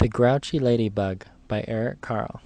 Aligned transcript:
The 0.00 0.08
Grouchy 0.08 0.58
Ladybug 0.58 1.26
by 1.46 1.62
Eric 1.68 2.00
Carle. 2.00 2.40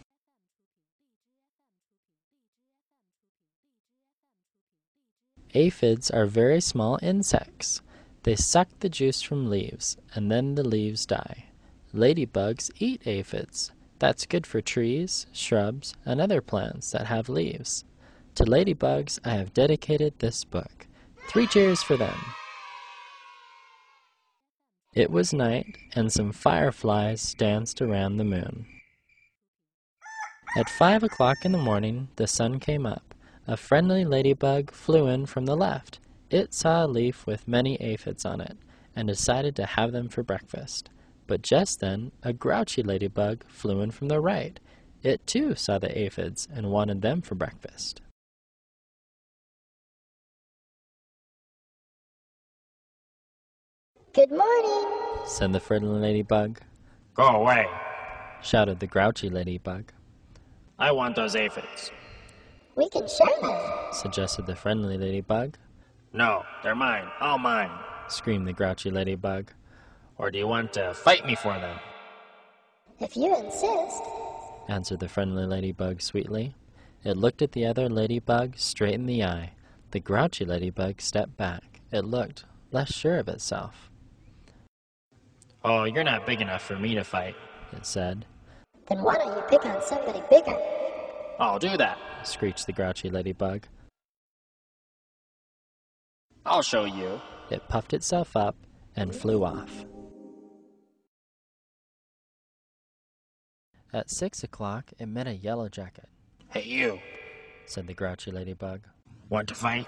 Aphids 5.54 6.10
are 6.10 6.26
very 6.26 6.60
small 6.60 6.98
insects. 7.00 7.80
They 8.24 8.34
suck 8.34 8.66
the 8.80 8.88
juice 8.88 9.22
from 9.22 9.48
leaves, 9.48 9.96
and 10.16 10.32
then 10.32 10.56
the 10.56 10.66
leaves 10.66 11.06
die. 11.06 11.44
Ladybugs 11.94 12.72
eat 12.80 13.06
aphids. 13.06 13.70
That's 14.00 14.26
good 14.26 14.48
for 14.48 14.60
trees, 14.60 15.28
shrubs, 15.32 15.94
and 16.04 16.20
other 16.20 16.40
plants 16.40 16.90
that 16.90 17.06
have 17.06 17.28
leaves. 17.28 17.84
To 18.34 18.44
ladybugs, 18.44 19.20
I 19.24 19.30
have 19.34 19.54
dedicated 19.54 20.18
this 20.18 20.42
book. 20.42 20.88
Three 21.28 21.46
cheers 21.46 21.84
for 21.84 21.96
them. 21.96 22.18
It 24.94 25.10
was 25.10 25.32
night, 25.32 25.76
and 25.96 26.12
some 26.12 26.30
fireflies 26.30 27.34
danced 27.34 27.82
around 27.82 28.16
the 28.16 28.24
moon. 28.24 28.66
At 30.56 30.70
five 30.70 31.02
o'clock 31.02 31.38
in 31.44 31.50
the 31.50 31.58
morning, 31.58 32.10
the 32.14 32.28
sun 32.28 32.60
came 32.60 32.86
up. 32.86 33.12
A 33.48 33.56
friendly 33.56 34.04
ladybug 34.04 34.70
flew 34.70 35.08
in 35.08 35.26
from 35.26 35.46
the 35.46 35.56
left. 35.56 35.98
It 36.30 36.54
saw 36.54 36.84
a 36.84 36.86
leaf 36.86 37.26
with 37.26 37.48
many 37.48 37.74
aphids 37.82 38.24
on 38.24 38.40
it, 38.40 38.56
and 38.94 39.08
decided 39.08 39.56
to 39.56 39.66
have 39.66 39.90
them 39.90 40.08
for 40.08 40.22
breakfast. 40.22 40.90
But 41.26 41.42
just 41.42 41.80
then, 41.80 42.12
a 42.22 42.32
grouchy 42.32 42.84
ladybug 42.84 43.42
flew 43.48 43.80
in 43.80 43.90
from 43.90 44.06
the 44.06 44.20
right. 44.20 44.60
It 45.02 45.26
too 45.26 45.56
saw 45.56 45.80
the 45.80 45.98
aphids 45.98 46.46
and 46.54 46.70
wanted 46.70 47.02
them 47.02 47.20
for 47.20 47.34
breakfast. 47.34 48.00
Good 54.14 54.30
morning. 54.30 54.86
said 55.26 55.52
the 55.52 55.58
friendly 55.58 55.98
ladybug. 55.98 56.60
Go 57.14 57.26
away. 57.26 57.66
Shouted 58.42 58.78
the 58.78 58.86
grouchy 58.86 59.28
ladybug. 59.28 59.90
I 60.78 60.92
want 60.92 61.16
those 61.16 61.34
aphids. 61.34 61.90
We 62.76 62.88
can 62.90 63.08
share 63.08 63.40
them. 63.42 63.60
Suggested 63.90 64.46
the 64.46 64.54
friendly 64.54 64.96
ladybug. 64.96 65.56
No, 66.12 66.44
they're 66.62 66.76
mine. 66.76 67.08
All 67.20 67.38
mine. 67.38 67.72
Screamed 68.06 68.46
the 68.46 68.52
grouchy 68.52 68.88
ladybug. 68.88 69.50
Or 70.16 70.30
do 70.30 70.38
you 70.38 70.46
want 70.46 70.72
to 70.74 70.94
fight 70.94 71.26
me 71.26 71.34
for 71.34 71.54
them? 71.54 71.76
If 73.00 73.16
you 73.16 73.34
insist. 73.36 74.00
Answered 74.68 75.00
the 75.00 75.08
friendly 75.08 75.44
ladybug 75.44 76.00
sweetly. 76.00 76.54
It 77.02 77.16
looked 77.16 77.42
at 77.42 77.50
the 77.50 77.66
other 77.66 77.88
ladybug 77.88 78.58
straight 78.58 78.94
in 78.94 79.06
the 79.06 79.24
eye. 79.24 79.54
The 79.90 79.98
grouchy 79.98 80.44
ladybug 80.44 81.00
stepped 81.00 81.36
back. 81.36 81.80
It 81.90 82.04
looked 82.04 82.44
less 82.70 82.94
sure 82.94 83.18
of 83.18 83.28
itself. 83.28 83.90
Oh, 85.64 85.84
you're 85.84 86.04
not 86.04 86.26
big 86.26 86.40
enough 86.40 86.62
for 86.62 86.76
me 86.78 86.94
to 86.94 87.04
fight. 87.04 87.34
It 87.72 87.86
said. 87.86 88.26
Then 88.88 89.02
why 89.02 89.16
don't 89.16 89.34
you 89.36 89.42
pick 89.48 89.64
on 89.64 89.82
somebody 89.82 90.22
bigger? 90.28 90.58
I'll 91.38 91.58
do 91.58 91.76
that. 91.76 91.98
Screeched 92.22 92.66
the 92.66 92.72
grouchy 92.72 93.10
ladybug. 93.10 93.66
I'll 96.46 96.62
show 96.62 96.84
you. 96.84 97.20
It 97.50 97.66
puffed 97.68 97.94
itself 97.94 98.36
up 98.36 98.56
and 98.94 99.14
flew 99.14 99.44
off. 99.44 99.84
At 103.92 104.10
six 104.10 104.42
o'clock, 104.42 104.92
it 104.98 105.06
met 105.06 105.26
a 105.26 105.34
yellow 105.34 105.68
jacket, 105.68 106.08
Hey, 106.50 106.64
you. 106.64 106.98
said 107.66 107.86
the 107.86 107.94
grouchy 107.94 108.30
ladybug. 108.32 108.82
Want 109.28 109.48
to 109.48 109.54
fight? 109.54 109.86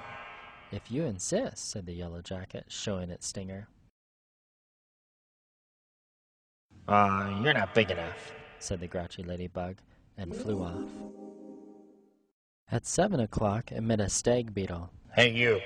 If 0.73 0.91
you 0.91 1.05
insist, 1.05 1.71
said 1.71 1.87
the 1.87 1.93
yellow 1.93 2.23
jacket, 2.23 2.67
showing 2.69 3.11
its 3.11 3.27
stinger, 3.27 3.69
Uh, 6.89 7.41
you're 7.43 7.55
not 7.55 7.75
big 7.75 7.91
enough. 7.91 8.33
said 8.59 8.81
the 8.81 8.87
grouchy 8.87 9.23
ladybug, 9.23 9.77
and 10.17 10.35
flew 10.35 10.63
off. 10.63 10.89
At 12.71 12.87
seven 12.87 13.21
o'clock, 13.21 13.71
it 13.71 13.81
met 13.83 14.01
a 14.01 14.09
stag 14.09 14.55
beetle, 14.55 14.91
Hey, 15.15 15.31
you. 15.31 15.61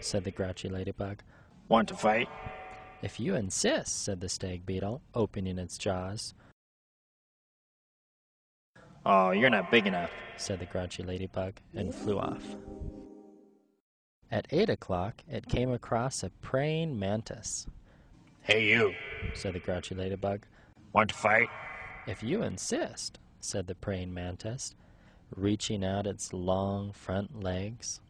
said 0.00 0.24
the 0.24 0.30
grouchy 0.30 0.68
ladybug. 0.68 1.22
Want 1.68 1.88
to 1.88 1.94
fight? 1.94 2.28
If 3.02 3.18
you 3.18 3.34
insist, 3.34 4.04
said 4.04 4.20
the 4.20 4.28
stag 4.28 4.64
beetle, 4.66 5.02
opening 5.14 5.58
its 5.58 5.78
jaws, 5.78 6.34
Oh, 9.04 9.30
you're 9.30 9.50
not 9.50 9.70
big 9.70 9.86
enough. 9.86 10.10
said 10.36 10.58
the 10.58 10.66
grouchy 10.66 11.02
ladybug, 11.02 11.54
and 11.74 11.94
flew 11.94 12.18
off. 12.18 12.44
At 14.30 14.46
eight 14.50 14.68
o'clock, 14.68 15.22
it 15.28 15.46
came 15.48 15.70
across 15.72 16.22
a 16.22 16.30
praying 16.42 16.98
mantis, 16.98 17.66
Hey, 18.42 18.66
you. 18.68 18.94
said 19.34 19.54
the 19.54 19.60
grouchy 19.60 19.94
ladybug. 19.94 20.44
Want 20.96 21.10
to 21.10 21.14
fight? 21.14 21.50
If 22.06 22.22
you 22.22 22.42
insist, 22.42 23.18
said 23.38 23.66
the 23.66 23.74
praying 23.74 24.14
mantis, 24.14 24.74
reaching 25.36 25.84
out 25.84 26.06
its 26.06 26.32
long 26.32 26.90
front 26.92 27.42
legs. 27.42 28.00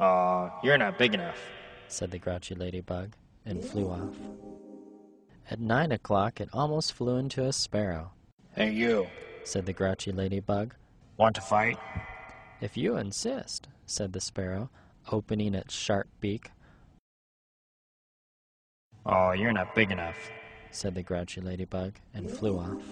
Oh, 0.00 0.50
you're 0.64 0.78
not 0.78 0.98
big 0.98 1.14
enough. 1.14 1.38
said 1.86 2.10
the 2.10 2.18
grouchy 2.18 2.56
ladybug, 2.56 3.12
and 3.46 3.64
flew 3.64 3.88
off. 3.88 4.16
At 5.48 5.60
nine 5.60 5.92
o'clock, 5.92 6.40
it 6.40 6.48
almost 6.52 6.92
flew 6.92 7.16
into 7.16 7.44
a 7.44 7.52
sparrow, 7.52 8.10
Hey, 8.56 8.72
you. 8.72 9.06
said 9.44 9.64
the 9.64 9.72
grouchy 9.72 10.10
ladybug. 10.10 10.74
Want 11.18 11.36
to 11.36 11.40
fight? 11.40 11.78
If 12.60 12.76
you 12.76 12.96
insist, 12.96 13.68
said 13.86 14.12
the 14.12 14.20
sparrow, 14.20 14.70
opening 15.12 15.54
its 15.54 15.72
sharp 15.72 16.08
beak, 16.20 16.50
Oh, 19.08 19.32
you're 19.32 19.52
not 19.52 19.74
big 19.74 19.90
enough. 19.90 20.30
said 20.70 20.94
the 20.94 21.02
grouchy 21.02 21.40
ladybug, 21.40 21.94
and 22.12 22.30
flew 22.30 22.58
off. 22.58 22.82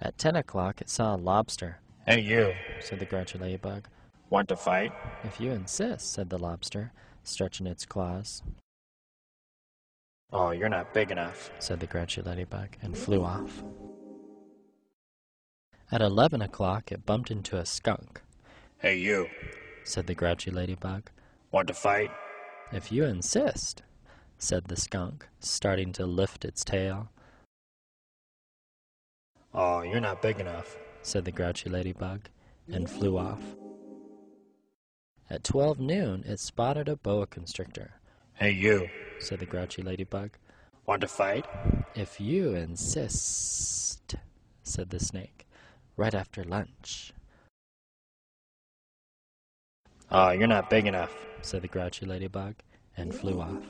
At 0.00 0.18
ten 0.18 0.36
o'clock, 0.36 0.80
it 0.82 0.90
saw 0.90 1.14
a 1.14 1.16
lobster, 1.16 1.78
Hey, 2.06 2.20
you. 2.20 2.52
said 2.80 2.98
the 2.98 3.06
grouchy 3.06 3.38
ladybug. 3.38 3.88
Want 4.28 4.48
to 4.48 4.56
fight? 4.56 4.92
If 5.22 5.40
you 5.40 5.50
insist, 5.52 6.12
said 6.12 6.28
the 6.28 6.36
lobster, 6.38 6.92
stretching 7.22 7.66
its 7.66 7.86
claws, 7.86 8.42
Oh, 10.32 10.50
you're 10.50 10.68
not 10.68 10.92
big 10.92 11.10
enough. 11.10 11.50
said 11.58 11.80
the 11.80 11.86
grouchy 11.86 12.20
ladybug, 12.20 12.76
and 12.82 12.98
flew 12.98 13.22
off. 13.22 13.62
At 15.90 16.02
eleven 16.02 16.42
o'clock, 16.42 16.92
it 16.92 17.06
bumped 17.06 17.30
into 17.30 17.56
a 17.56 17.64
skunk, 17.64 18.20
Hey, 18.78 18.98
you. 18.98 19.28
said 19.84 20.06
the 20.06 20.14
grouchy 20.14 20.50
ladybug. 20.50 21.08
Want 21.50 21.68
to 21.68 21.74
fight? 21.74 22.10
If 22.72 22.90
you 22.90 23.04
insist, 23.04 23.82
said 24.38 24.64
the 24.64 24.76
skunk, 24.76 25.26
starting 25.38 25.92
to 25.92 26.06
lift 26.06 26.44
its 26.44 26.64
tail, 26.64 27.10
Oh, 29.56 29.82
you're 29.82 30.00
not 30.00 30.20
big 30.20 30.40
enough. 30.40 30.76
said 31.02 31.24
the 31.24 31.30
grouchy 31.30 31.70
ladybug, 31.70 32.28
and 32.72 32.90
flew 32.90 33.16
off. 33.18 33.40
At 35.30 35.44
twelve 35.44 35.78
noon, 35.78 36.24
it 36.26 36.40
spotted 36.40 36.88
a 36.88 36.96
boa 36.96 37.26
constrictor, 37.26 37.92
Hey, 38.34 38.50
you. 38.50 38.88
said 39.20 39.38
the 39.38 39.46
grouchy 39.46 39.82
ladybug. 39.82 40.30
Want 40.86 41.00
to 41.02 41.08
fight? 41.08 41.46
If 41.94 42.20
you 42.20 42.54
insist, 42.54 44.16
said 44.64 44.90
the 44.90 44.98
snake, 45.00 45.46
right 45.96 46.14
after 46.14 46.42
lunch, 46.42 47.12
Oh, 50.10 50.30
you're 50.30 50.46
not 50.48 50.68
big 50.70 50.86
enough. 50.86 51.14
Said 51.44 51.62
the 51.62 51.68
grouchy 51.68 52.06
ladybug, 52.06 52.54
and 52.96 53.14
flew 53.14 53.40
off. 53.40 53.62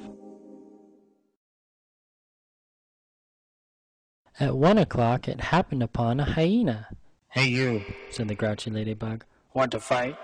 At 4.40 4.56
one 4.56 4.78
o'clock, 4.78 5.28
it 5.28 5.40
happened 5.40 5.82
upon 5.82 6.20
a 6.20 6.24
hyena, 6.24 6.88
Hey, 7.28 7.46
you. 7.48 7.82
said 8.10 8.28
the 8.28 8.34
grouchy 8.34 8.70
ladybug. 8.70 9.24
Want 9.54 9.72
to 9.72 9.80
fight? 9.80 10.16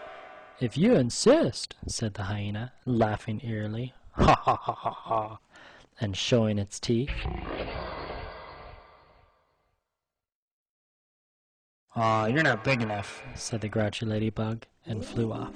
If 0.61 0.77
you 0.77 0.95
insist, 0.95 1.75
said 1.87 2.15
the 2.15 2.25
hyena, 2.25 2.73
laughing 2.85 3.41
eerily, 3.43 3.95
ha 4.13 4.35
ha 4.35 4.57
ha 4.57 4.73
ha 4.75 4.91
ha, 4.91 5.39
and 6.01 6.17
showing 6.17 6.59
its 6.59 6.79
teeth. 6.79 7.11
Oh, 11.97 12.27
you're 12.27 12.43
not 12.45 12.63
big 12.63 12.83
enough. 12.83 13.23
said 13.35 13.61
the 13.61 13.69
grouchy 13.69 14.07
ladybug, 14.07 14.67
and 14.87 15.05
flew 15.05 15.33
off. 15.33 15.55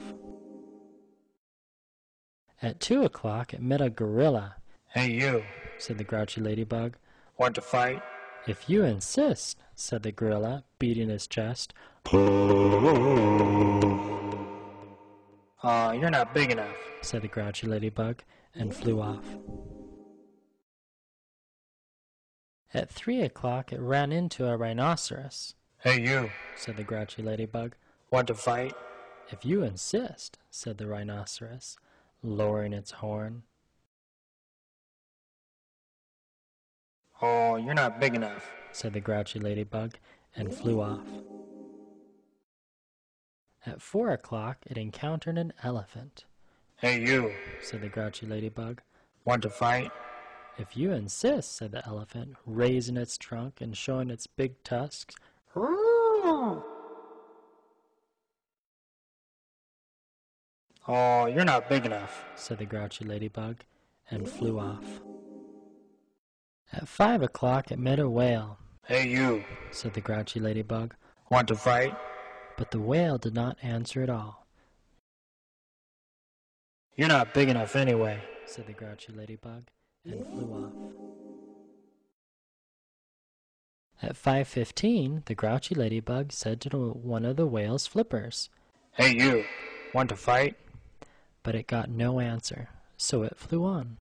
At 2.65 2.81
two 2.81 3.03
o'clock, 3.03 3.53
it 3.53 3.61
met 3.61 3.83
a 3.83 3.91
gorilla, 3.91 4.57
Hey, 4.89 5.11
you. 5.11 5.45
said 5.77 5.99
the 5.99 6.05
grouchy 6.05 6.41
ladybug. 6.41 6.97
Want 7.37 7.55
to 7.57 7.61
fight? 7.61 8.01
If 8.47 8.71
you 8.71 8.85
insist, 8.85 9.59
said 9.75 10.03
the 10.03 10.13
gorilla, 10.13 10.65
beating 10.79 11.11
his 11.11 11.27
chest. 11.27 11.75
Oh, 15.63 15.93
you're 15.93 16.09
not 16.09 16.33
big 16.33 16.51
enough. 16.53 16.75
said 17.03 17.21
the 17.21 17.29
grouchy 17.29 17.67
ladybug, 17.67 18.23
and 18.55 18.75
flew 18.75 18.99
off. 19.03 19.27
At 22.73 22.89
three 22.91 23.21
o'clock, 23.21 23.75
it 23.75 23.81
ran 23.81 24.11
into 24.11 24.47
a 24.49 24.57
rhinoceros, 24.57 25.55
Hey, 25.81 26.01
you. 26.01 26.31
said 26.57 26.79
the 26.79 26.83
grouchy 26.83 27.23
ladybug. 27.23 27.75
Want 28.11 28.29
to 28.29 28.35
fight? 28.35 28.73
If 29.31 29.45
you 29.45 29.63
insist, 29.63 30.39
said 30.51 30.79
the 30.79 30.87
rhinoceros, 30.87 31.77
lowering 32.25 32.73
its 32.73 32.91
horn. 32.91 33.43
Oh, 37.23 37.57
you're 37.57 37.75
not 37.75 38.01
big 38.01 38.15
enough. 38.15 38.51
said 38.73 38.93
the 38.93 39.01
grouchy 39.01 39.39
ladybug, 39.39 39.97
and 40.35 40.53
flew 40.53 40.81
off. 40.81 41.07
At 43.65 43.81
four 43.81 44.11
o'clock, 44.11 44.59
it 44.67 44.77
encountered 44.77 45.39
an 45.39 45.53
elephant, 45.63 46.25
Hey, 46.79 47.01
you. 47.01 47.33
said 47.63 47.81
the 47.83 47.89
grouchy 47.89 48.27
ladybug. 48.27 48.83
Want 49.25 49.43
to 49.43 49.51
fight? 49.51 49.91
If 50.59 50.77
you 50.77 50.93
insist, 50.93 51.57
said 51.57 51.73
the 51.73 51.87
elephant, 51.87 52.37
raising 52.45 52.97
its 52.97 53.17
trunk 53.17 53.61
and 53.61 53.77
showing 53.77 54.11
its 54.11 54.27
big 54.27 54.63
tusks. 54.65 55.15
Oh, 60.87 61.27
you're 61.27 61.45
not 61.45 61.69
big 61.69 61.87
enough. 61.87 62.25
said 62.35 62.59
the 62.59 62.67
grouchy 62.67 63.05
ladybug, 63.05 63.57
and 64.11 64.29
flew 64.29 64.59
off. 64.59 65.01
At 66.73 66.89
five 66.89 67.23
o'clock, 67.23 67.71
it 67.71 67.79
met 67.79 67.99
a 67.99 68.09
whale, 68.09 68.59
Hey, 68.87 69.09
you. 69.09 69.45
said 69.71 69.95
the 69.95 70.01
grouchy 70.03 70.41
ladybug, 70.41 70.95
Want 71.31 71.49
to 71.49 71.57
fight? 71.57 71.97
but 72.57 72.71
the 72.71 72.81
whale 72.81 73.19
did 73.19 73.35
not 73.35 73.57
answer 73.63 74.03
at 74.03 74.11
all, 74.11 74.47
You're 76.97 77.09
not 77.09 77.33
big 77.35 77.49
enough 77.49 77.75
anyway. 77.77 78.21
said 78.47 78.67
the 78.67 78.73
grouchy 78.75 79.13
ladybug, 79.13 79.65
and 80.05 80.27
flew 80.27 80.53
off. 80.53 80.73
At 84.03 84.17
5.15, 84.17 85.25
the 85.25 85.35
grouchy 85.35 85.75
ladybug 85.75 86.31
said 86.33 86.61
to 86.63 86.69
one 86.91 87.25
of 87.25 87.37
the 87.37 87.47
whale's 87.47 87.87
flippers, 87.87 88.51
Hey, 88.93 89.15
you. 89.17 89.45
Want 89.95 90.09
to 90.11 90.17
fight? 90.17 90.57
But 91.45 91.55
it 91.55 91.69
got 91.69 91.89
no 91.89 92.19
answer, 92.19 92.71
so 92.97 93.23
it 93.23 93.37
flew 93.37 93.65
on. 93.65 93.99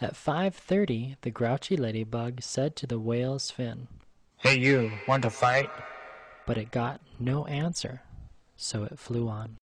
At 0.00 0.14
5.30, 0.14 1.16
the 1.20 1.30
grouchy 1.30 1.76
ladybug 1.76 2.42
said 2.42 2.74
to 2.76 2.86
the 2.86 2.98
whale's 2.98 3.50
fin, 3.52 3.86
Hey, 4.38 4.58
you. 4.58 4.90
Want 5.06 5.22
to 5.22 5.30
fight? 5.30 5.70
but 6.46 6.58
it 6.58 6.72
got 6.72 7.00
no 7.20 7.44
answer, 7.46 8.02
so 8.56 8.82
it 8.82 8.98
flew 8.98 9.28
on. 9.28 9.56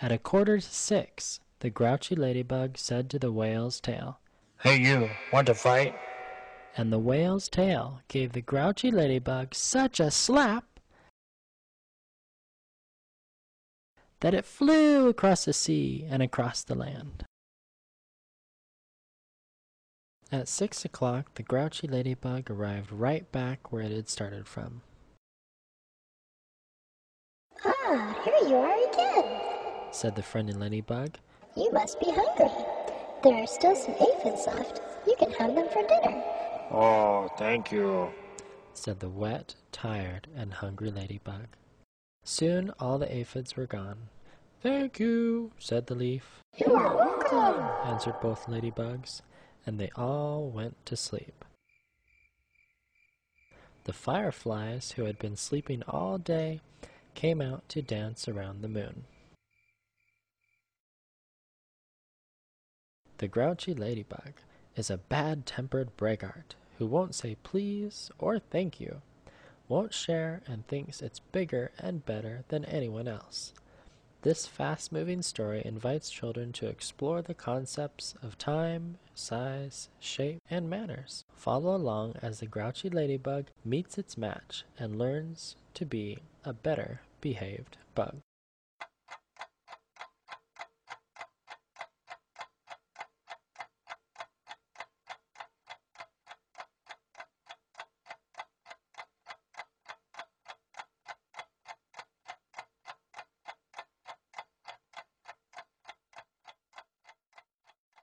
At 0.00 0.12
a 0.12 0.18
quarter 0.18 0.58
to 0.58 0.62
six, 0.62 1.40
the 1.60 1.70
grouchy 1.70 2.14
ladybug 2.14 2.76
said 2.76 3.08
to 3.10 3.18
the 3.18 3.32
whale's 3.32 3.80
tail, 3.80 4.20
Hey, 4.60 4.78
you. 4.78 5.10
Want 5.32 5.46
to 5.48 5.54
fight? 5.54 5.94
And 6.76 6.92
the 6.92 6.98
whale's 6.98 7.48
tail 7.48 8.00
gave 8.08 8.32
the 8.32 8.42
grouchy 8.42 8.90
ladybug 8.90 9.54
such 9.54 9.98
a 9.98 10.10
slap 10.10 10.64
that 14.20 14.34
it 14.34 14.44
flew 14.44 15.08
across 15.08 15.46
the 15.46 15.52
sea 15.52 16.06
and 16.08 16.22
across 16.22 16.62
the 16.62 16.74
land. 16.74 17.24
At 20.32 20.48
six 20.48 20.84
o'clock, 20.84 21.34
the 21.34 21.42
grouchy 21.42 21.86
ladybug 21.86 22.50
arrived 22.50 22.92
right 22.92 23.30
back 23.30 23.72
where 23.72 23.82
it 23.82 23.92
had 23.92 24.08
started 24.08 24.46
from. 24.46 24.82
Ah, 27.64 28.20
here 28.24 28.48
you 28.48 28.56
are 28.56 28.92
again. 28.92 29.40
Said 29.92 30.16
the 30.16 30.22
friendly 30.22 30.52
ladybug, 30.52 31.16
You 31.56 31.70
must 31.72 32.00
be 32.00 32.10
hungry. 32.10 32.50
There 33.22 33.34
are 33.34 33.46
still 33.46 33.76
some 33.76 33.94
aphids 33.94 34.46
left. 34.46 34.80
You 35.06 35.14
can 35.18 35.30
have 35.32 35.54
them 35.54 35.68
for 35.68 35.86
dinner. 35.86 36.35
Oh, 36.70 37.28
thank 37.38 37.70
you. 37.72 38.10
said 38.74 39.00
the 39.00 39.08
wet, 39.08 39.54
tired, 39.72 40.26
and 40.36 40.52
hungry 40.54 40.90
ladybug. 40.90 41.46
Soon 42.24 42.70
all 42.80 42.98
the 42.98 43.12
aphids 43.14 43.56
were 43.56 43.66
gone. 43.66 44.08
Thank 44.62 44.98
you, 44.98 45.52
said 45.58 45.86
the 45.86 45.94
leaf, 45.94 46.42
You 46.56 46.74
are 46.74 46.96
welcome. 46.96 47.64
answered 47.90 48.20
both 48.20 48.46
ladybugs, 48.46 49.22
and 49.64 49.78
they 49.78 49.90
all 49.96 50.48
went 50.48 50.84
to 50.86 50.96
sleep. 50.96 51.44
The 53.84 53.92
fireflies, 53.92 54.92
who 54.92 55.04
had 55.04 55.18
been 55.18 55.36
sleeping 55.36 55.82
all 55.86 56.18
day, 56.18 56.60
came 57.14 57.40
out 57.40 57.68
to 57.70 57.80
dance 57.82 58.26
around 58.28 58.60
the 58.62 58.68
moon. 58.68 59.04
The 63.18 63.28
grouchy 63.28 63.72
ladybug 63.72 64.34
is 64.76 64.90
a 64.90 64.98
bad 64.98 65.46
tempered 65.46 65.96
braggart 65.96 66.54
who 66.78 66.86
won't 66.86 67.14
say 67.14 67.36
please 67.42 68.10
or 68.18 68.38
thank 68.38 68.78
you, 68.78 69.00
won't 69.68 69.94
share, 69.94 70.42
and 70.46 70.66
thinks 70.66 71.02
it's 71.02 71.18
bigger 71.18 71.72
and 71.78 72.06
better 72.06 72.44
than 72.48 72.64
anyone 72.66 73.08
else. 73.08 73.52
This 74.22 74.46
fast 74.46 74.92
moving 74.92 75.22
story 75.22 75.62
invites 75.64 76.10
children 76.10 76.52
to 76.54 76.66
explore 76.66 77.22
the 77.22 77.34
concepts 77.34 78.14
of 78.22 78.38
time, 78.38 78.98
size, 79.14 79.88
shape, 80.00 80.42
and 80.50 80.68
manners. 80.68 81.24
Follow 81.34 81.74
along 81.74 82.14
as 82.22 82.40
the 82.40 82.46
grouchy 82.46 82.90
ladybug 82.90 83.46
meets 83.64 83.98
its 83.98 84.18
match 84.18 84.64
and 84.78 84.98
learns 84.98 85.56
to 85.74 85.86
be 85.86 86.18
a 86.44 86.52
better 86.52 87.00
behaved 87.20 87.76
bug. 87.94 88.16